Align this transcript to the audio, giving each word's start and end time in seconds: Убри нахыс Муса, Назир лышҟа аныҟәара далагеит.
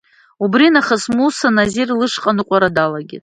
Убри 0.43 0.67
нахыс 0.73 1.03
Муса, 1.15 1.47
Назир 1.57 1.89
лышҟа 1.99 2.31
аныҟәара 2.33 2.69
далагеит. 2.75 3.19